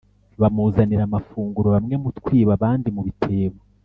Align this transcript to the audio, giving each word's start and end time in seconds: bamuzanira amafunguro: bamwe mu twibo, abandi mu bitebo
bamuzanira 0.41 1.03
amafunguro: 1.05 1.67
bamwe 1.75 1.95
mu 2.03 2.09
twibo, 2.17 2.51
abandi 2.57 2.87
mu 2.95 3.01
bitebo 3.07 3.59